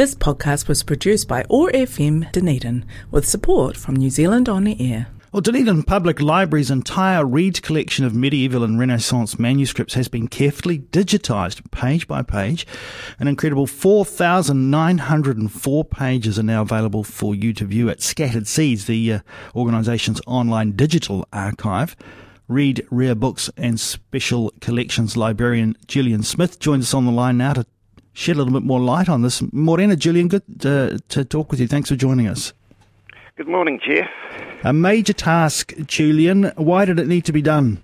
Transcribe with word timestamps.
This 0.00 0.14
podcast 0.14 0.66
was 0.66 0.82
produced 0.82 1.28
by 1.28 1.44
OAR 1.50 1.70
FM 1.72 2.32
Dunedin 2.32 2.86
with 3.10 3.28
support 3.28 3.76
from 3.76 3.96
New 3.96 4.08
Zealand 4.08 4.48
On 4.48 4.66
Air. 4.66 5.08
Well, 5.30 5.42
Dunedin 5.42 5.82
Public 5.82 6.22
Library's 6.22 6.70
entire 6.70 7.22
Reed 7.22 7.60
collection 7.60 8.06
of 8.06 8.14
medieval 8.14 8.64
and 8.64 8.78
Renaissance 8.78 9.38
manuscripts 9.38 9.92
has 9.92 10.08
been 10.08 10.26
carefully 10.26 10.78
digitised 10.78 11.70
page 11.70 12.08
by 12.08 12.22
page. 12.22 12.66
An 13.18 13.28
incredible 13.28 13.66
4,904 13.66 15.84
pages 15.84 16.38
are 16.38 16.44
now 16.44 16.62
available 16.62 17.04
for 17.04 17.34
you 17.34 17.52
to 17.52 17.66
view 17.66 17.90
at 17.90 18.00
Scattered 18.00 18.48
Seeds, 18.48 18.86
the 18.86 19.12
uh, 19.12 19.18
organisation's 19.54 20.22
online 20.26 20.72
digital 20.72 21.28
archive. 21.30 21.94
Reed 22.48 22.86
Rare 22.90 23.14
Books 23.14 23.50
and 23.58 23.78
Special 23.78 24.50
Collections 24.62 25.18
librarian 25.18 25.76
Gillian 25.86 26.22
Smith 26.22 26.58
joins 26.58 26.86
us 26.86 26.94
on 26.94 27.04
the 27.04 27.12
line 27.12 27.36
now 27.36 27.52
to 27.52 27.66
shed 28.20 28.36
a 28.36 28.38
little 28.38 28.52
bit 28.52 28.66
more 28.66 28.80
light 28.80 29.08
on 29.08 29.22
this. 29.22 29.42
Morena, 29.50 29.96
Julian, 29.96 30.28
good 30.28 30.42
to, 30.60 31.00
to 31.08 31.24
talk 31.24 31.50
with 31.50 31.58
you. 31.58 31.66
Thanks 31.66 31.88
for 31.88 31.96
joining 31.96 32.28
us. 32.28 32.52
Good 33.36 33.48
morning, 33.48 33.80
Jeff. 33.82 34.10
A 34.62 34.74
major 34.74 35.14
task, 35.14 35.72
Julian. 35.86 36.52
Why 36.56 36.84
did 36.84 36.98
it 36.98 37.08
need 37.08 37.24
to 37.24 37.32
be 37.32 37.40
done? 37.40 37.82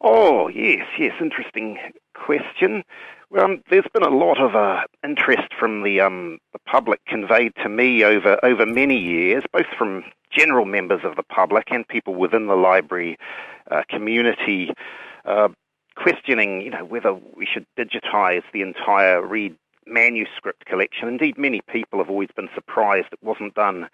Oh, 0.00 0.48
yes, 0.48 0.86
yes, 0.98 1.12
interesting 1.20 1.78
question. 2.14 2.82
Well, 3.30 3.44
um, 3.44 3.62
there's 3.70 3.86
been 3.92 4.02
a 4.02 4.08
lot 4.08 4.40
of 4.40 4.56
uh, 4.56 4.82
interest 5.04 5.52
from 5.60 5.84
the, 5.84 6.00
um, 6.00 6.38
the 6.52 6.58
public 6.60 7.04
conveyed 7.06 7.52
to 7.62 7.68
me 7.68 8.02
over, 8.02 8.38
over 8.42 8.66
many 8.66 8.98
years, 8.98 9.44
both 9.52 9.66
from 9.76 10.02
general 10.36 10.64
members 10.64 11.02
of 11.04 11.14
the 11.14 11.22
public 11.22 11.66
and 11.70 11.86
people 11.86 12.14
within 12.14 12.46
the 12.46 12.56
library 12.56 13.16
uh, 13.70 13.82
community, 13.88 14.72
uh, 15.24 15.48
questioning, 16.02 16.62
you 16.62 16.70
know, 16.70 16.84
whether 16.84 17.12
we 17.12 17.46
should 17.46 17.66
digitise 17.78 18.42
the 18.52 18.62
entire 18.62 19.24
Reed 19.24 19.56
manuscript 19.86 20.66
collection. 20.66 21.08
Indeed, 21.08 21.38
many 21.38 21.60
people 21.60 21.98
have 21.98 22.10
always 22.10 22.28
been 22.36 22.48
surprised 22.54 23.08
it 23.12 23.22
wasn't 23.22 23.54
done. 23.54 23.88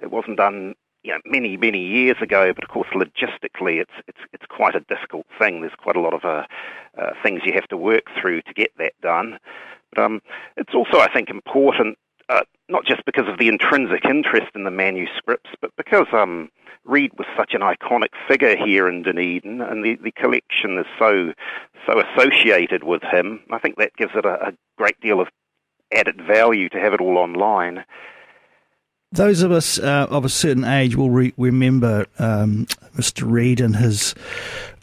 It 0.00 0.10
wasn't 0.10 0.36
done 0.36 0.74
you 1.02 1.12
know, 1.12 1.20
many, 1.24 1.56
many 1.56 1.78
years 1.78 2.16
ago, 2.20 2.52
but 2.52 2.64
of 2.64 2.70
course, 2.70 2.88
logistically, 2.92 3.80
it's 3.80 3.92
it's 4.08 4.18
it's 4.32 4.44
quite 4.48 4.74
a 4.74 4.80
difficult 4.80 5.26
thing. 5.38 5.60
There's 5.60 5.72
quite 5.78 5.96
a 5.96 6.00
lot 6.00 6.14
of 6.14 6.24
uh, 6.24 6.44
uh, 7.00 7.10
things 7.22 7.42
you 7.44 7.52
have 7.52 7.68
to 7.68 7.76
work 7.76 8.04
through 8.20 8.42
to 8.42 8.52
get 8.52 8.72
that 8.78 8.92
done. 9.02 9.38
But 9.94 10.04
um, 10.04 10.20
it's 10.56 10.74
also, 10.74 10.98
I 10.98 11.12
think, 11.12 11.30
important 11.30 11.96
uh, 12.28 12.42
not 12.68 12.84
just 12.84 13.04
because 13.04 13.28
of 13.28 13.38
the 13.38 13.48
intrinsic 13.48 14.04
interest 14.04 14.48
in 14.54 14.64
the 14.64 14.70
manuscripts, 14.70 15.50
but 15.60 15.70
because 15.76 16.06
um, 16.12 16.50
Reed 16.84 17.12
was 17.16 17.26
such 17.36 17.54
an 17.54 17.60
iconic 17.60 18.10
figure 18.28 18.56
here 18.56 18.88
in 18.88 19.02
Dunedin, 19.02 19.60
and 19.60 19.84
the, 19.84 19.96
the 19.96 20.12
collection 20.12 20.78
is 20.78 20.86
so 20.98 21.32
so 21.86 22.00
associated 22.00 22.82
with 22.82 23.02
him. 23.02 23.40
I 23.50 23.58
think 23.58 23.76
that 23.76 23.96
gives 23.96 24.12
it 24.14 24.24
a, 24.24 24.48
a 24.48 24.52
great 24.76 25.00
deal 25.00 25.20
of 25.20 25.28
added 25.94 26.20
value 26.26 26.68
to 26.70 26.80
have 26.80 26.94
it 26.94 27.00
all 27.00 27.18
online. 27.18 27.84
Those 29.12 29.42
of 29.42 29.52
us 29.52 29.78
uh, 29.78 30.06
of 30.10 30.24
a 30.24 30.28
certain 30.28 30.64
age 30.64 30.96
will 30.96 31.10
re- 31.10 31.32
remember 31.36 32.06
um, 32.18 32.66
Mr. 32.96 33.22
Reed 33.24 33.60
and 33.60 33.76
his 33.76 34.14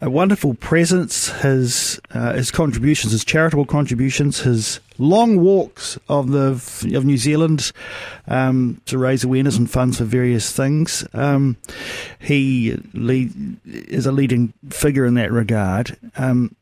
uh, 0.01 0.09
wonderful 0.09 0.53
presence, 0.53 1.29
his 1.41 1.99
uh, 2.11 2.33
his 2.33 2.49
contributions, 2.49 3.11
his 3.11 3.25
charitable 3.25 3.65
contributions, 3.65 4.39
his 4.39 4.79
long 4.97 5.41
walks 5.41 5.97
of 6.07 6.29
the 6.31 6.51
of 6.95 7.03
New 7.05 7.17
Zealand 7.17 7.73
um, 8.27 8.81
to 8.85 8.97
raise 8.97 9.25
awareness 9.25 9.57
and 9.57 9.69
funds 9.69 9.97
for 9.97 10.05
various 10.05 10.51
things. 10.51 11.05
Um, 11.13 11.57
he 12.19 12.77
lead, 12.93 13.57
is 13.65 14.05
a 14.05 14.11
leading 14.13 14.53
figure 14.69 15.05
in 15.05 15.15
that 15.15 15.33
regard, 15.33 15.97
um, 16.15 16.55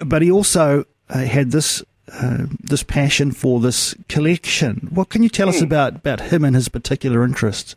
but 0.00 0.22
he 0.22 0.30
also 0.30 0.86
uh, 1.10 1.18
had 1.18 1.50
this 1.50 1.84
uh, 2.12 2.46
this 2.60 2.82
passion 2.82 3.32
for 3.32 3.60
this 3.60 3.94
collection. 4.08 4.88
What 4.92 5.08
can 5.08 5.22
you 5.22 5.28
tell 5.28 5.48
us 5.48 5.58
hmm. 5.58 5.64
about, 5.64 5.96
about 5.96 6.20
him 6.20 6.44
and 6.44 6.54
his 6.54 6.68
particular 6.68 7.24
interests? 7.24 7.76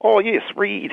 Oh 0.00 0.18
yes, 0.18 0.42
Reed. 0.56 0.92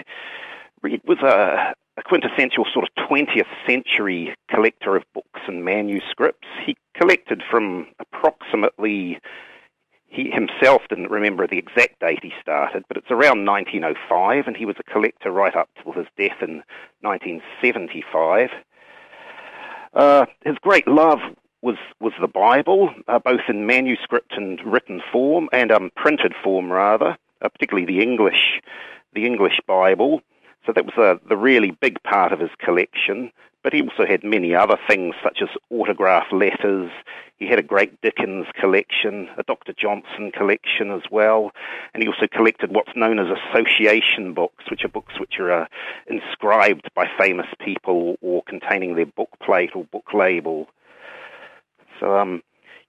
Reed 0.81 1.01
was 1.05 1.19
a, 1.19 1.73
a 1.97 2.03
quintessential 2.03 2.65
sort 2.73 2.85
of 2.85 3.09
20th 3.09 3.47
century 3.67 4.33
collector 4.49 4.95
of 4.95 5.03
books 5.13 5.41
and 5.47 5.65
manuscripts. 5.65 6.47
He 6.65 6.77
collected 6.95 7.43
from 7.49 7.87
approximately 7.99 9.19
he 10.11 10.29
himself 10.29 10.81
didn't 10.89 11.09
remember 11.09 11.47
the 11.47 11.57
exact 11.57 12.01
date 12.01 12.19
he 12.21 12.33
started, 12.41 12.83
but 12.89 12.97
it's 12.97 13.09
around 13.09 13.45
1905, 13.45 14.45
and 14.45 14.57
he 14.57 14.65
was 14.65 14.75
a 14.77 14.91
collector 14.91 15.31
right 15.31 15.55
up 15.55 15.69
till 15.81 15.93
his 15.93 16.05
death 16.17 16.35
in 16.41 16.63
1975. 16.99 18.49
Uh, 19.93 20.25
his 20.43 20.57
great 20.61 20.85
love 20.85 21.19
was 21.61 21.77
was 21.99 22.13
the 22.19 22.27
Bible, 22.27 22.93
uh, 23.07 23.19
both 23.19 23.41
in 23.47 23.65
manuscript 23.65 24.33
and 24.35 24.59
written 24.65 25.01
form, 25.11 25.49
and 25.53 25.71
um, 25.71 25.91
printed 25.95 26.33
form 26.43 26.71
rather, 26.71 27.17
uh, 27.41 27.49
particularly 27.49 27.85
the 27.85 28.01
English, 28.01 28.61
the 29.13 29.25
English 29.25 29.59
Bible. 29.67 30.21
So 30.65 30.73
that 30.73 30.85
was 30.85 30.97
uh, 30.97 31.15
the 31.27 31.37
really 31.37 31.71
big 31.71 32.01
part 32.03 32.31
of 32.31 32.39
his 32.39 32.51
collection. 32.59 33.31
But 33.63 33.73
he 33.73 33.81
also 33.81 34.07
had 34.07 34.23
many 34.23 34.55
other 34.55 34.77
things, 34.87 35.13
such 35.23 35.39
as 35.43 35.49
autograph 35.69 36.31
letters. 36.31 36.89
He 37.37 37.47
had 37.47 37.59
a 37.59 37.63
great 37.63 38.01
Dickens 38.01 38.47
collection, 38.59 39.29
a 39.37 39.43
Dr. 39.43 39.73
Johnson 39.73 40.31
collection 40.31 40.89
as 40.91 41.03
well, 41.11 41.51
and 41.93 42.01
he 42.01 42.09
also 42.09 42.27
collected 42.27 42.73
what's 42.73 42.95
known 42.95 43.19
as 43.19 43.27
association 43.27 44.33
books, 44.33 44.63
which 44.69 44.83
are 44.83 44.89
books 44.89 45.19
which 45.19 45.39
are 45.39 45.51
uh, 45.51 45.65
inscribed 46.07 46.89
by 46.95 47.07
famous 47.19 47.47
people 47.59 48.15
or 48.21 48.41
containing 48.43 48.95
their 48.95 49.05
book 49.05 49.29
plate 49.43 49.71
or 49.75 49.83
book 49.85 50.11
label. 50.13 50.67
So, 52.01 52.17
um, 52.17 52.41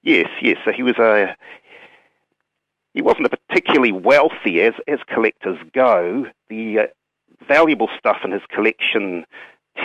yes, 0.02 0.28
yes. 0.42 0.56
So 0.64 0.72
he 0.72 0.82
was 0.82 0.98
a 0.98 1.36
he 2.94 3.02
wasn't 3.02 3.26
a 3.26 3.36
particularly 3.36 3.92
wealthy 3.92 4.60
as 4.62 4.74
as 4.88 4.98
collectors 5.06 5.58
go. 5.72 6.26
The 6.48 6.78
uh, 6.80 6.86
valuable 7.46 7.88
stuff 7.98 8.18
in 8.24 8.32
his 8.32 8.42
collection 8.48 9.24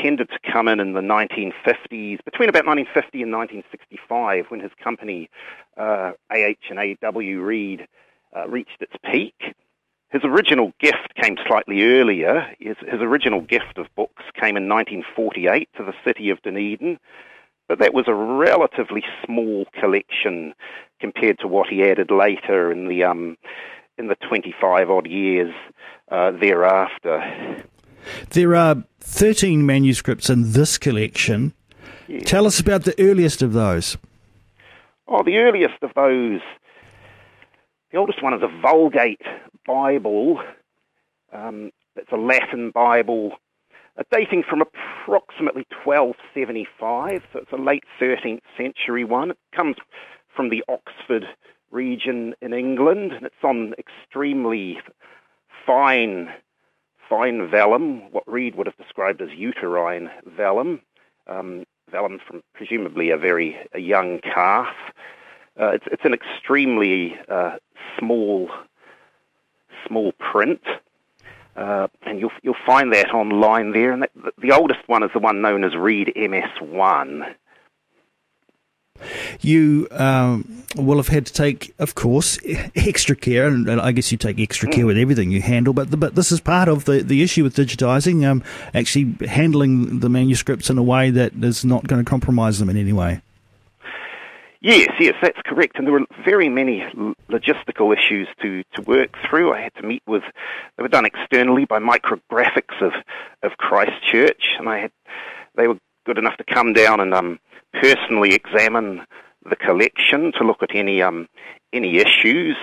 tended 0.02 0.30
to 0.30 0.52
come 0.52 0.68
in 0.68 0.80
in 0.80 0.94
the 0.94 1.02
1950s, 1.02 2.24
between 2.26 2.50
about 2.50 2.66
1950 2.66 3.24
and 3.24 3.32
1965, 3.32 4.46
when 4.50 4.60
his 4.60 4.72
company 4.84 5.30
uh, 5.78 6.12
AH 6.32 6.70
and 6.70 6.98
AW 7.04 7.20
Reed 7.20 7.88
uh, 8.36 8.48
reached 8.48 8.82
its 8.82 8.94
peak. 9.10 9.56
His 10.10 10.22
original 10.24 10.72
gift 10.80 11.16
came 11.22 11.38
slightly 11.48 11.84
earlier. 11.84 12.48
His, 12.60 12.78
his 12.80 13.02
original 13.02 13.42
gift 13.42 13.78
of 13.78 13.88
books 13.96 14.24
came 14.36 14.56
in 14.56 14.70
1948 14.70 15.70
to 15.78 15.84
the 15.84 15.94
city 16.06 16.30
of 16.30 16.42
Dunedin. 16.42 16.98
But 17.68 17.80
that 17.80 17.94
was 17.94 18.06
a 18.08 18.14
relatively 18.14 19.04
small 19.26 19.66
collection 19.80 20.54
compared 21.00 21.40
to 21.40 21.48
what 21.48 21.68
he 21.68 21.84
added 21.84 22.12
later 22.12 22.72
in 22.72 22.88
the 22.88 23.04
um, 23.04 23.38
in 23.98 24.08
the 24.08 24.16
25 24.16 24.90
odd 24.90 25.08
years 25.08 25.54
uh, 26.10 26.32
thereafter. 26.32 27.64
There 28.30 28.56
are 28.56 28.84
13 29.02 29.66
manuscripts 29.66 30.30
in 30.30 30.54
this 30.54 30.78
collection. 30.78 31.54
Yes. 32.08 32.24
Tell 32.26 32.46
us 32.46 32.60
about 32.60 32.84
the 32.84 32.96
earliest 33.00 33.42
of 33.42 33.54
those. 33.54 33.98
Oh, 35.08 35.24
the 35.24 35.38
earliest 35.38 35.82
of 35.82 35.92
those, 35.96 36.42
the 37.92 37.98
oldest 37.98 38.22
one 38.22 38.34
is 38.34 38.42
a 38.42 38.62
Vulgate 38.62 39.22
Bible. 39.66 40.42
Um, 41.34 41.72
it's 41.96 42.12
a 42.12 42.18
Latin 42.18 42.72
Bible 42.72 43.34
dating 44.12 44.44
from 44.44 44.62
approximately 44.62 45.66
1275, 45.84 47.24
so 47.34 47.40
it's 47.40 47.52
a 47.52 47.56
late 47.56 47.84
13th 48.00 48.42
century 48.58 49.04
one. 49.04 49.32
It 49.32 49.38
comes 49.56 49.78
from 50.36 50.50
the 50.50 50.64
Oxford 50.70 51.26
region 51.72 52.34
in 52.42 52.54
England, 52.54 53.12
and 53.14 53.26
it's 53.26 53.44
on 53.44 53.74
extremely 53.78 54.80
fine, 55.66 56.30
fine 57.10 57.50
vellum, 57.50 58.12
what 58.12 58.24
Reed 58.32 58.56
would 58.56 58.68
have 58.68 58.78
described 58.78 59.22
as 59.22 59.30
uterine 59.36 60.10
vellum, 60.26 60.82
um, 61.28 61.66
vellum 61.92 62.20
from 62.26 62.42
presumably 62.54 63.10
a 63.10 63.18
very 63.18 63.58
a 63.74 63.80
young 63.80 64.20
calf. 64.20 64.74
Uh, 65.60 65.70
it's, 65.70 65.86
it's 65.92 66.06
an 66.06 66.14
extremely 66.14 67.16
uh, 67.30 67.58
small, 67.98 68.50
small 69.88 70.12
print. 70.14 70.62
Uh, 71.58 71.88
and 72.04 72.20
you'll 72.20 72.32
you'll 72.44 72.56
find 72.66 72.94
that 72.94 73.12
online 73.12 73.72
there. 73.72 73.92
And 73.92 74.04
that, 74.04 74.12
the 74.38 74.52
oldest 74.52 74.88
one 74.88 75.02
is 75.04 75.10
the 75.14 75.20
one 75.20 75.42
known 75.42 75.64
as 75.64 75.76
Reed 75.76 76.14
MS1. 76.16 77.34
You 79.42 79.88
um, 79.92 80.64
will 80.76 80.98
have 80.98 81.08
had 81.08 81.26
to 81.28 81.34
take, 81.34 81.74
of 81.80 81.96
course, 81.96 82.40
extra 82.76 83.16
care, 83.16 83.48
and 83.48 83.70
I 83.70 83.92
guess 83.92 84.12
you 84.12 84.18
take 84.18 84.40
extra 84.40 84.70
care 84.70 84.84
mm. 84.84 84.88
with 84.88 84.98
everything 84.98 85.32
you 85.32 85.42
handle. 85.42 85.74
But 85.74 85.92
the, 85.92 85.98
but 85.98 86.16
this 86.16 86.32
is 86.32 86.40
part 86.42 86.68
of 86.68 86.86
the, 86.86 87.04
the 87.04 87.22
issue 87.22 87.44
with 87.44 87.56
digitising, 87.56 88.26
um, 88.26 88.44
actually 88.74 89.16
handling 89.28 90.00
the 90.00 90.10
manuscripts 90.10 90.70
in 90.70 90.78
a 90.78 90.84
way 90.84 91.10
that 91.12 91.34
is 91.44 91.64
not 91.64 91.88
going 91.88 92.04
to 92.04 92.10
compromise 92.10 92.60
them 92.60 92.70
in 92.70 92.78
any 92.78 92.94
way. 92.94 93.22
Yes, 94.60 94.90
yes, 95.00 95.16
that's 95.22 95.40
correct. 95.46 95.78
And 95.78 95.86
there 95.86 95.94
were 95.94 96.06
very 96.26 96.50
many 96.50 96.84
logistical 97.30 97.96
issues 97.96 98.28
to, 98.42 98.64
to 98.76 98.82
work 98.82 99.16
through. 99.30 99.54
I 99.54 99.62
had 99.62 99.76
to 99.76 99.84
meet 99.84 100.04
with, 100.08 100.24
they 100.76 100.84
were 100.84 100.90
done 100.90 101.06
externally 101.06 101.66
by 101.66 101.80
micrographics 101.80 102.82
of, 102.82 102.94
of 103.44 103.58
Christchurch, 103.58 104.56
and 104.58 104.68
I 104.68 104.80
had, 104.80 104.92
they 105.56 105.68
were 105.68 105.78
good 106.06 106.18
enough 106.18 106.38
to 106.38 106.44
come 106.44 106.74
down 106.74 107.00
and 107.00 107.14
um, 107.14 107.40
personally 107.74 108.34
examine 108.34 109.06
the 109.48 109.56
collection 109.56 110.32
to 110.38 110.44
look 110.44 110.64
at 110.64 110.76
any 110.76 111.02
um, 111.02 111.28
any 111.74 111.98
issues, 111.98 112.56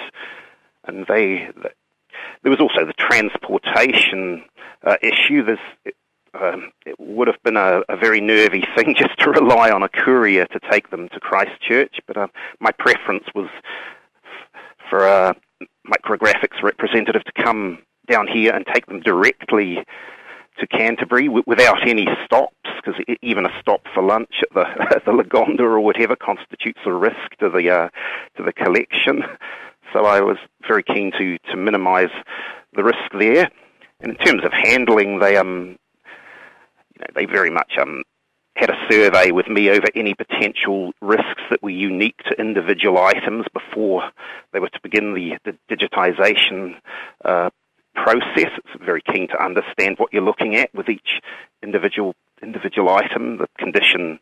and 0.87 1.07
they. 1.07 1.49
there 2.43 2.51
was 2.51 2.61
also 2.61 2.85
the 2.85 2.93
transportation 2.95 4.45
uh, 4.83 4.97
issue. 5.03 5.45
There's, 5.45 5.95
um, 6.41 6.71
it 6.85 6.97
would 6.99 7.29
have 7.29 7.43
been 7.43 7.57
a, 7.57 7.83
a, 7.89 7.97
very 7.97 8.21
nervy 8.21 8.65
thing 8.77 8.95
just 8.97 9.19
to 9.21 9.31
rely 9.31 9.71
on 9.71 9.83
a 9.83 9.89
courier 9.89 10.47
to 10.47 10.61
take 10.71 10.91
them 10.91 11.09
to 11.11 11.21
Christchurch, 11.21 11.97
but 12.07 12.17
uh, 12.17 12.27
my 12.61 12.71
preference 12.79 13.25
was 13.35 13.49
for 14.91 15.07
a 15.07 15.35
micrographics 15.87 16.63
representative 16.63 17.25
to 17.25 17.43
come 17.43 17.79
down 18.09 18.27
here 18.27 18.53
and 18.53 18.67
take 18.73 18.87
them 18.87 19.01
directly 19.01 19.79
to 20.59 20.67
Canterbury 20.67 21.27
w- 21.27 21.45
without 21.47 21.87
any 21.87 22.07
stops, 22.25 22.55
because 22.77 23.01
even 23.23 23.47
a 23.47 23.61
stop 23.61 23.83
for 23.93 24.03
lunch 24.03 24.43
at 24.43 24.53
the 24.55 25.01
the 25.07 25.13
Lagonda 25.13 25.61
or 25.61 25.81
whatever 25.81 26.17
constitutes 26.17 26.81
a 26.87 26.93
risk 26.93 27.37
to 27.41 27.49
the 27.49 27.71
uh, 27.71 27.89
to 28.37 28.43
the 28.43 28.53
collection. 28.53 29.23
So 29.93 30.05
I 30.05 30.21
was 30.21 30.37
very 30.67 30.83
keen 30.83 31.13
to 31.19 31.39
to 31.51 31.57
minimise 31.57 32.11
the 32.75 32.85
risk 32.85 33.11
there. 33.19 33.51
And 34.01 34.13
in 34.13 34.19
terms 34.19 34.45
of 34.45 34.53
handling, 34.53 35.21
they 35.21 35.37
um, 35.37 35.77
they 37.15 37.27
very 37.27 37.51
much 37.51 37.73
um 37.81 38.03
had 38.57 38.71
a 38.71 38.77
survey 38.89 39.33
with 39.33 39.49
me 39.49 39.69
over 39.69 39.87
any 39.95 40.15
potential 40.15 40.93
risks 41.03 41.43
that 41.51 41.63
were 41.63 41.71
unique 41.71 42.19
to 42.19 42.41
individual 42.41 42.99
items 42.99 43.45
before 43.53 44.11
they 44.53 44.61
were 44.61 44.69
to 44.69 44.81
begin 44.83 45.13
the, 45.13 45.37
the 45.45 45.59
digitisation 45.69 46.77
uh, 47.25 47.51
process. 47.95 48.53
It's 48.57 48.85
very 48.85 49.03
keen 49.03 49.29
to 49.29 49.43
understand 49.43 49.97
what 49.99 50.13
you're 50.13 50.23
looking 50.23 50.55
at 50.57 50.73
with 50.75 50.89
each 50.89 51.21
individual 51.63 52.15
individual 52.43 52.91
item. 52.91 53.39
The 53.39 53.49
condition 53.59 54.21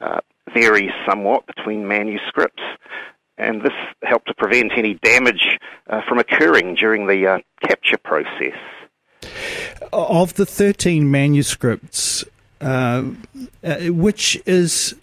uh, 0.00 0.20
varies 0.52 0.92
somewhat 1.08 1.46
between 1.46 1.88
manuscripts, 1.88 2.62
and 3.38 3.62
this 3.62 3.72
helped 4.02 4.28
to 4.28 4.34
prevent 4.34 4.72
any 4.76 4.94
damage 4.94 5.58
uh, 5.88 6.02
from 6.08 6.18
occurring 6.18 6.76
during 6.76 7.06
the 7.06 7.26
uh, 7.26 7.38
capture 7.66 7.98
process. 7.98 8.58
Of 9.94 10.34
the 10.34 10.44
13 10.44 11.10
manuscripts, 11.10 12.24
uh, 12.60 13.04
uh, 13.62 13.76
which 13.86 14.42
is, 14.44 14.94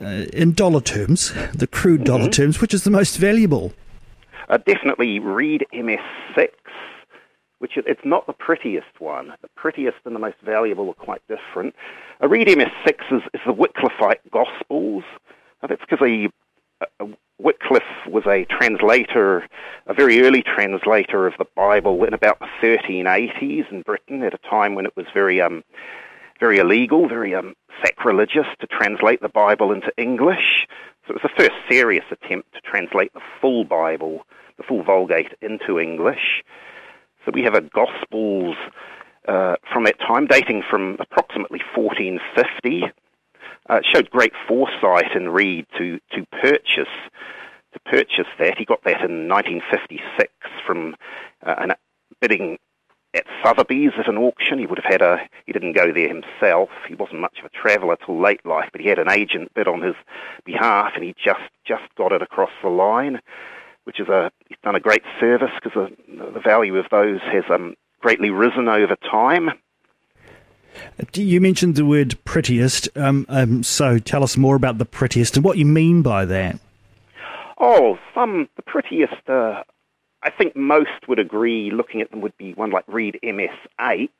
uh, 0.00 0.26
in 0.32 0.54
dollar 0.54 0.80
terms, 0.80 1.32
the 1.54 1.68
crude 1.68 2.04
dollar 2.04 2.24
mm-hmm. 2.24 2.30
terms, 2.30 2.60
which 2.60 2.74
is 2.74 2.84
the 2.84 2.90
most 2.90 3.16
valuable? 3.16 3.72
definitely 4.66 5.20
Reed 5.20 5.64
MS6 5.72 6.48
which 7.60 7.72
it's 7.76 8.00
not 8.04 8.26
the 8.26 8.32
prettiest 8.32 9.00
one. 9.00 9.34
The 9.42 9.48
prettiest 9.54 9.98
and 10.06 10.14
the 10.14 10.20
most 10.20 10.36
valuable 10.42 10.88
are 10.88 10.94
quite 10.94 11.20
different. 11.28 11.74
A 12.20 12.26
Reed 12.26 12.48
MS6 12.48 12.94
is, 13.12 13.22
is 13.34 13.40
the 13.46 13.52
Wycliffite 13.52 14.30
Gospels. 14.30 15.04
that's 15.60 15.80
because 15.80 16.00
a 16.00 16.28
Wycliffe 17.38 18.06
was 18.06 18.24
a 18.26 18.44
translator, 18.44 19.48
a 19.86 19.94
very 19.94 20.22
early 20.22 20.42
translator 20.42 21.26
of 21.26 21.34
the 21.38 21.46
Bible 21.56 22.04
in 22.04 22.12
about 22.12 22.38
the 22.38 22.48
1380s 22.62 23.70
in 23.70 23.82
Britain, 23.82 24.22
at 24.22 24.34
a 24.34 24.48
time 24.48 24.74
when 24.74 24.86
it 24.86 24.96
was 24.96 25.06
very, 25.14 25.40
um, 25.40 25.64
very 26.38 26.58
illegal, 26.58 27.08
very 27.08 27.34
um, 27.34 27.54
sacrilegious 27.84 28.46
to 28.60 28.66
translate 28.66 29.22
the 29.22 29.28
Bible 29.28 29.72
into 29.72 29.90
English. 29.96 30.66
So 31.06 31.14
it 31.14 31.22
was 31.22 31.30
the 31.30 31.42
first 31.42 31.56
serious 31.68 32.04
attempt 32.10 32.52
to 32.54 32.60
translate 32.60 33.12
the 33.14 33.22
full 33.40 33.64
Bible, 33.64 34.26
the 34.58 34.62
full 34.62 34.82
Vulgate, 34.82 35.32
into 35.40 35.80
English. 35.80 36.42
So 37.24 37.32
we 37.32 37.42
have 37.42 37.54
a 37.54 37.62
Gospels 37.62 38.56
uh, 39.28 39.56
from 39.72 39.84
that 39.84 39.98
time, 39.98 40.26
dating 40.26 40.62
from 40.68 40.96
approximately 41.00 41.60
1450. 41.74 42.92
Uh, 43.68 43.80
showed 43.82 44.10
great 44.10 44.32
foresight 44.48 45.14
in 45.14 45.28
Reed 45.28 45.66
to, 45.78 46.00
to 46.12 46.26
purchase 46.42 46.88
to 47.72 47.80
purchase 47.84 48.26
that. 48.38 48.58
He 48.58 48.64
got 48.64 48.82
that 48.82 49.00
in 49.02 49.28
1956 49.28 50.32
from 50.66 50.96
uh, 51.46 51.54
an 51.58 51.72
bidding 52.20 52.58
at 53.14 53.24
Sotheby's 53.44 53.92
at 53.96 54.08
an 54.08 54.18
auction. 54.18 54.58
He 54.58 54.66
would 54.66 54.78
have 54.78 54.90
had 54.90 55.02
a. 55.02 55.18
He 55.46 55.52
didn't 55.52 55.74
go 55.74 55.92
there 55.92 56.08
himself. 56.08 56.70
He 56.88 56.94
wasn't 56.94 57.20
much 57.20 57.38
of 57.38 57.44
a 57.44 57.48
traveller 57.50 57.96
till 58.04 58.20
late 58.20 58.44
life, 58.44 58.70
but 58.72 58.80
he 58.80 58.88
had 58.88 58.98
an 58.98 59.10
agent 59.10 59.52
bid 59.54 59.68
on 59.68 59.82
his 59.82 59.94
behalf, 60.44 60.92
and 60.94 61.04
he 61.04 61.14
just 61.22 61.40
just 61.64 61.84
got 61.96 62.12
it 62.12 62.22
across 62.22 62.50
the 62.62 62.70
line 62.70 63.20
which 63.84 64.00
is 64.00 64.08
a 64.08 64.30
he's 64.48 64.58
done 64.62 64.74
a 64.74 64.80
great 64.80 65.02
service 65.18 65.50
because 65.60 65.72
the, 65.74 66.32
the 66.32 66.40
value 66.40 66.76
of 66.76 66.86
those 66.90 67.20
has 67.22 67.44
um, 67.50 67.74
greatly 68.00 68.30
risen 68.30 68.68
over 68.68 68.96
time. 68.96 69.50
You 71.14 71.40
mentioned 71.40 71.76
the 71.76 71.84
word 71.84 72.16
prettiest, 72.24 72.88
um, 72.96 73.26
um, 73.28 73.62
so 73.62 73.98
tell 73.98 74.22
us 74.22 74.36
more 74.36 74.56
about 74.56 74.78
the 74.78 74.84
prettiest 74.84 75.36
and 75.36 75.44
what 75.44 75.58
you 75.58 75.64
mean 75.64 76.02
by 76.02 76.24
that. 76.24 76.58
Oh, 77.58 77.98
some 78.14 78.48
the 78.56 78.62
prettiest. 78.62 79.28
Uh, 79.28 79.62
I 80.22 80.30
think 80.30 80.56
most 80.56 81.08
would 81.08 81.18
agree. 81.18 81.70
Looking 81.70 82.00
at 82.00 82.10
them 82.10 82.20
would 82.20 82.36
be 82.36 82.52
one 82.54 82.70
like 82.70 82.84
Reed 82.88 83.18
MS8, 83.22 84.10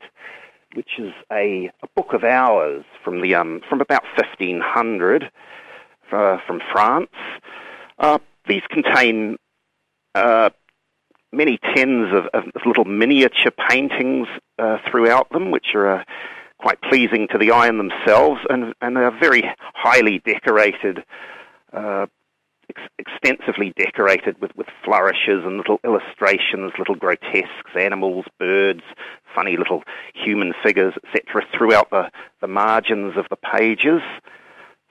which 0.75 0.91
is 0.99 1.13
a, 1.33 1.71
a 1.83 1.87
book 1.95 2.13
of 2.13 2.25
hours 2.25 2.85
from 3.05 3.23
the 3.23 3.35
um, 3.35 3.61
from 3.69 3.81
about 3.81 4.05
1500 4.17 5.31
uh, 6.13 6.39
from 6.47 6.61
France. 6.73 7.11
Uh, 7.99 8.19
these 8.47 8.63
contain 8.71 9.37
uh, 10.15 10.51
many 11.33 11.59
tens 11.75 12.09
of, 12.13 12.27
of, 12.35 12.45
little 12.67 12.85
miniature 12.85 13.53
paintings 13.69 14.27
uh, 14.59 14.79
throughout 14.91 15.31
them, 15.31 15.51
which 15.51 15.75
are 15.75 16.01
uh, 16.01 16.05
quite 16.61 16.81
pleasing 16.83 17.27
to 17.33 17.39
the 17.39 17.51
eye 17.51 17.69
in 17.69 17.79
themselves, 17.79 18.41
and, 18.49 18.75
and 18.81 18.99
are 18.99 19.17
very 19.19 19.43
highly 19.75 20.21
decorated, 20.21 21.03
uh, 21.73 22.07
ex- 22.69 22.89
extensively 22.99 23.73
decorated 23.77 24.41
with, 24.41 24.55
with 24.57 24.67
flourishes 24.85 25.45
and 25.45 25.57
little 25.57 25.81
illustrations, 25.85 26.73
little 26.79 26.95
grotesques, 26.95 27.75
animals, 27.79 28.27
birds, 28.39 28.83
funny 29.35 29.57
little 29.57 29.83
human 30.15 30.53
figures, 30.63 30.95
etc., 31.05 31.47
throughout 31.57 31.91
the, 31.91 32.11
the 32.41 32.49
margins 32.49 33.17
of 33.17 33.27
the 33.31 33.37
pages. 33.37 34.03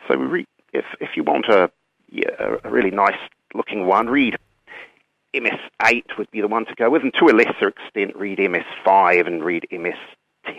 So, 0.07 0.15
re- 0.15 0.47
if 0.73 0.85
if 0.99 1.09
you 1.15 1.23
want 1.23 1.47
a 1.47 1.71
yeah, 2.11 2.57
a 2.63 2.69
really 2.69 2.91
nice 2.91 3.17
looking 3.53 3.85
one, 3.85 4.07
Reed 4.07 4.37
MS8 5.35 6.17
would 6.17 6.31
be 6.31 6.41
the 6.41 6.47
one 6.47 6.65
to 6.65 6.75
go 6.75 6.89
with, 6.89 7.03
and 7.03 7.13
to 7.19 7.25
a 7.25 7.33
lesser 7.35 7.67
extent, 7.69 8.15
Reed 8.15 8.39
MS5 8.39 9.27
and 9.27 9.43
Reed 9.43 9.67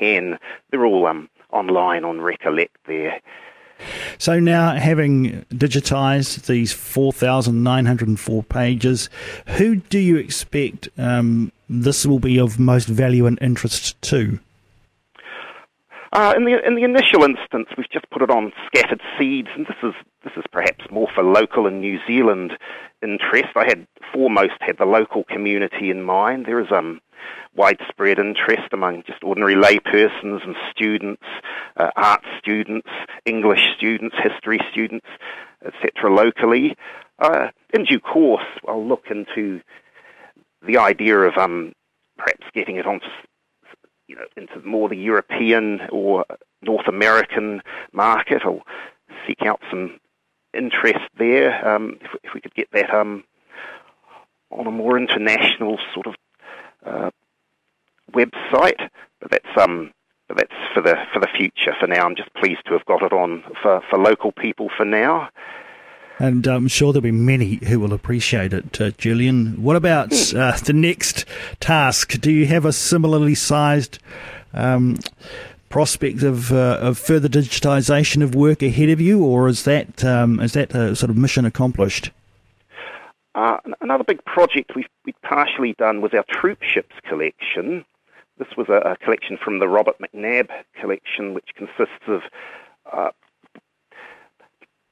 MS10. 0.01 0.39
They're 0.71 0.87
all 0.87 1.07
um, 1.07 1.29
online 1.53 2.05
on 2.05 2.21
Recollect 2.21 2.77
there. 2.87 3.21
So 4.19 4.39
now, 4.39 4.75
having 4.75 5.47
digitised 5.47 6.47
these 6.47 6.73
4,904 6.73 8.43
pages, 8.43 9.09
who 9.47 9.77
do 9.77 9.99
you 9.99 10.17
expect 10.17 10.91
um, 10.99 11.51
this 11.69 12.05
will 12.05 12.19
be 12.19 12.39
of 12.39 12.59
most 12.59 12.89
value 12.89 13.25
and 13.25 13.39
interest 13.41 14.01
to? 14.03 14.39
Uh, 16.13 16.35
in 16.37 16.45
the 16.45 16.59
in 16.67 16.75
the 16.75 16.83
initial 16.83 17.23
instance, 17.23 17.69
we've 17.79 17.89
just 17.89 18.11
put 18.11 18.21
it 18.21 18.31
on 18.31 18.53
scattered 18.67 19.01
seeds, 19.17 19.49
and 19.57 19.65
this 19.67 19.77
is 19.83 19.95
this 20.25 20.33
is 20.37 20.45
perhaps 20.51 20.85
more 20.91 21.09
for 21.15 21.23
local 21.23 21.67
and 21.67 21.81
New 21.81 22.01
Zealand 22.07 22.59
interest. 23.03 23.49
I 23.57 23.65
had 23.65 23.87
foremost 24.13 24.53
had 24.61 24.79
the 24.79 24.85
local 24.85 25.25
community 25.25 25.91
in 25.91 26.03
mind. 26.03 26.47
There 26.47 26.61
is 26.61 26.71
um 26.71 27.01
widespread 27.55 28.19
interest 28.19 28.73
among 28.73 29.03
just 29.07 29.23
ordinary 29.23 29.55
laypersons 29.55 30.45
and 30.45 30.55
students, 30.71 31.23
uh, 31.77 31.91
art 31.97 32.23
students, 32.39 32.89
English 33.27 33.61
students, 33.77 34.17
history 34.23 34.61
students, 34.73 35.07
etc. 35.65 36.13
Locally, 36.15 36.77
uh, 37.19 37.49
in 37.75 37.85
due 37.85 38.01
course, 38.01 38.45
I'll 38.67 38.87
look 38.87 39.05
into 39.11 39.61
the 40.67 40.79
idea 40.79 41.19
of 41.19 41.37
um 41.37 41.73
perhaps 42.17 42.47
getting 42.55 42.77
it 42.77 42.87
onto 42.87 43.07
you 44.07 44.17
know, 44.17 44.27
into 44.37 44.61
more 44.67 44.89
the 44.89 44.97
European 44.97 45.81
or 45.93 46.25
North 46.63 46.89
American 46.89 47.63
market. 47.93 48.43
I'll 48.45 48.63
seek 49.27 49.43
out 49.47 49.61
some 49.71 50.01
interest 50.55 51.05
there. 51.19 51.67
Um, 51.67 51.99
if, 52.01 52.11
if, 52.23 52.35
we 52.35 52.41
could 52.41 52.55
get 52.55 52.69
that 52.73 52.93
um, 52.93 53.25
on 54.51 54.67
a 54.67 54.71
more 54.71 54.99
international 54.99 55.79
sort 55.95 56.07
of 56.07 56.15
uh, 56.85 57.11
website, 58.13 58.89
but 59.21 59.31
that's 59.31 59.57
um, 59.57 59.93
but 60.29 60.37
that's 60.37 60.75
for 60.75 60.83
the 60.83 60.97
for 61.13 61.21
the 61.21 61.29
future. 61.37 61.75
For 61.79 61.87
now, 61.87 62.07
I'm 62.07 62.17
just 62.17 62.33
pleased 62.35 62.65
to 62.67 62.73
have 62.73 62.85
got 62.87 63.03
it 63.03 63.13
on 63.13 63.43
for, 63.63 63.83
for 63.89 63.99
local 63.99 64.33
people 64.33 64.71
for 64.77 64.85
now. 64.85 65.29
And 66.19 66.47
I'm 66.47 66.69
sure 66.69 66.93
there'll 66.93 67.03
be 67.03 67.13
many 67.13 67.61
who 67.67 67.81
will 67.81 67.95
appreciate 67.95 68.53
it, 68.53 68.79
uh, 68.79 68.91
Julian. 68.91 69.63
What 69.63 69.77
about 69.77 70.13
hmm. 70.13 70.39
uh, 70.39 70.57
the 70.59 70.75
next 70.75 71.25
task? 71.61 72.21
Do 72.21 72.31
you 72.31 72.47
have 72.47 72.67
a 72.67 72.75
similarly 72.75 73.35
sized 73.35 73.99
um, 74.53 74.99
prospect 75.71 76.23
of, 76.23 76.53
uh, 76.53 76.79
of 76.81 76.99
further 76.99 77.29
digitisation 77.29 78.23
of 78.23 78.35
work 78.35 78.63
ahead 78.63 78.91
of 78.91 79.01
you, 79.01 79.25
or 79.25 79.49
is 79.49 79.63
that 79.65 80.05
um, 80.05 80.39
is 80.41 80.53
that 80.53 80.75
a 80.75 80.95
sort 80.95 81.09
of 81.09 81.17
mission 81.17 81.47
accomplished? 81.47 82.11
Uh, 83.35 83.59
another 83.81 84.05
big 84.05 84.23
project 84.25 84.73
we've, 84.75 84.89
we've 85.07 85.23
partially 85.23 85.75
done 85.79 86.03
was 86.03 86.13
our 86.13 86.25
troop 86.29 86.59
ships 86.63 86.95
collection. 87.09 87.85
This 88.39 88.49
was 88.57 88.69
a, 88.69 88.91
a 88.91 88.97
collection 88.97 89.39
from 89.43 89.61
the 89.61 89.69
Robert 89.69 89.97
McNab 89.99 90.49
collection, 90.81 91.33
which 91.33 91.49
consists 91.57 92.07
of 92.09 92.23
uh, 92.93 93.11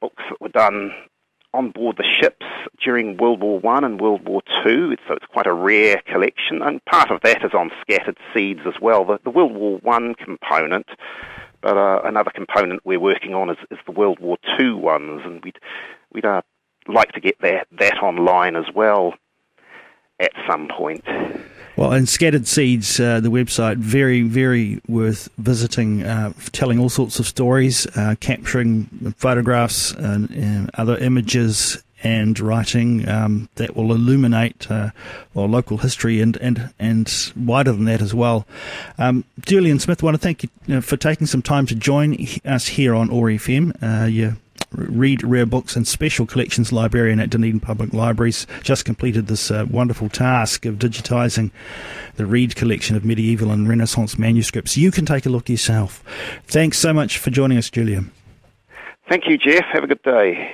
books 0.01 0.23
that 0.31 0.41
were 0.41 0.49
done 0.49 0.93
on 1.55 1.71
board 1.71 1.97
the 1.97 2.05
ships 2.21 2.47
during 2.83 3.17
World 3.17 3.40
War 3.40 3.59
One 3.59 3.85
and 3.85 4.00
World 4.00 4.26
War 4.28 4.43
Two, 4.62 4.97
so 5.07 5.14
it's 5.14 5.26
quite 5.26 5.47
a 5.47 5.52
rare 5.52 6.02
collection, 6.07 6.62
and 6.62 6.85
part 6.85 7.11
of 7.11 7.21
that 7.23 7.45
is 7.45 7.55
on 7.55 7.71
scattered 7.81 8.19
seeds 8.35 8.61
as 8.67 8.75
well. 8.81 9.05
The, 9.05 9.19
the 9.25 9.31
World 9.31 9.55
War 9.55 9.78
One 9.83 10.14
component, 10.14 10.87
but 11.61 11.76
uh, 11.76 12.02
another 12.05 12.31
component 12.35 12.85
we're 12.85 13.00
working 13.00 13.35
on 13.35 13.50
is, 13.50 13.57
is 13.71 13.78
the 13.87 13.93
World 13.93 14.21
War 14.21 14.37
Two 14.59 14.76
ones, 14.76 15.23
and 15.25 15.43
we'd 15.43 15.59
we'd 16.12 16.26
uh, 16.26 16.43
like 16.87 17.12
to 17.12 17.21
get 17.21 17.40
that 17.40 17.67
that 17.78 18.02
online 18.02 18.57
as 18.57 18.67
well 18.75 19.14
at 20.21 20.33
some 20.49 20.69
point. 20.69 21.05
Well, 21.79 21.93
and 21.93 22.09
Scattered 22.09 22.49
Seeds, 22.49 22.99
uh, 22.99 23.21
the 23.21 23.29
website, 23.29 23.77
very, 23.77 24.23
very 24.23 24.81
worth 24.89 25.29
visiting, 25.39 26.03
uh, 26.03 26.33
telling 26.51 26.81
all 26.81 26.89
sorts 26.89 27.21
of 27.21 27.27
stories, 27.29 27.87
uh, 27.97 28.17
capturing 28.19 28.87
photographs 29.17 29.93
and, 29.93 30.29
and, 30.31 30.71
other 30.75 30.99
images 30.99 31.81
and 32.03 32.41
writing 32.41 33.09
um, 33.09 33.49
that 33.55 33.77
will 33.77 33.93
illuminate 33.93 34.69
uh, 34.69 34.91
well, 35.35 35.47
local 35.47 35.79
history 35.79 36.21
and, 36.21 36.37
and, 36.39 36.75
and 36.81 37.33
wider 37.37 37.71
than 37.71 37.85
that 37.85 38.03
as 38.03 38.13
well. 38.13 38.45
Um, 38.99 39.23
Julian 39.47 39.79
Smith, 39.79 40.03
I 40.03 40.07
want 40.07 40.17
to 40.17 40.21
thank 40.21 40.43
you, 40.43 40.49
know, 40.67 40.81
for 40.81 40.97
taking 40.97 41.29
some 41.29 41.43
time 41.43 41.65
to 41.67 41.77
join 41.77 42.17
us 42.45 42.67
here 42.67 42.93
on 42.93 43.09
OAR 43.09 43.31
FM. 43.31 43.81
Uh, 43.81 44.07
you 44.07 44.37
Reed 44.73 45.23
Rare 45.23 45.47
Books 45.47 45.77
and 45.77 45.87
Special 45.87 46.27
Collections 46.27 46.73
Librarian 46.73 47.21
at 47.21 47.31
Dunedin 47.31 47.61
Public 47.61 47.93
Libraries, 47.93 48.47
just 48.63 48.85
completed 48.85 49.27
this 49.27 49.51
uh, 49.51 49.67
wonderful 49.71 50.09
task 50.09 50.67
of 50.67 50.77
digitising 50.77 51.51
the 52.17 52.27
Reed 52.27 52.55
collection 52.55 52.97
of 52.97 53.05
medieval 53.05 53.51
and 53.51 53.69
Renaissance 53.69 54.19
manuscripts. 54.19 54.77
You 54.77 54.91
can 54.91 55.07
take 55.07 55.27
a 55.27 55.31
look 55.31 55.49
yourself. 55.49 56.05
Thanks 56.45 56.79
so 56.79 56.93
much 56.93 57.19
for 57.19 57.31
joining 57.31 57.59
us, 57.59 57.71
Julian. 57.71 58.11
Thank 59.09 59.25
you, 59.27 59.39
Jeff. 59.39 59.65
Have 59.73 59.85
a 59.85 59.87
good 59.87 60.03
day. 60.03 60.53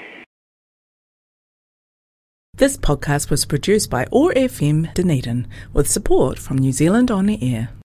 This 2.56 2.76
podcast 2.76 3.30
was 3.30 3.44
produced 3.44 3.90
by 3.90 4.06
OAR 4.12 4.32
FM 4.32 4.94
Dunedin 4.94 5.48
with 5.72 5.90
support 5.90 6.38
from 6.38 6.58
New 6.58 6.70
Zealand 6.70 7.10
On 7.10 7.26
the 7.26 7.42
Air. 7.42 7.70